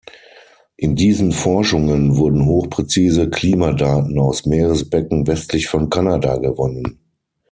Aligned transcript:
In 0.77 0.95
diesen 0.95 1.31
Forschungen 1.31 2.17
wurden 2.17 2.47
hochpräzise 2.47 3.29
Klimadaten 3.29 4.17
aus 4.17 4.47
Meeresbecken 4.47 5.27
westlich 5.27 5.67
von 5.67 5.91
Kanada 5.91 6.37
gewonnen. 6.37 7.01